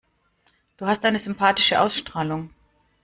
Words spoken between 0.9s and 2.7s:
eine sympathische Ausstrahlung.